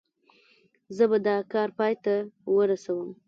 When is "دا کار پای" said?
1.25-1.93